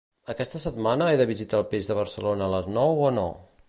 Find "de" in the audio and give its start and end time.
1.21-1.29, 1.91-2.01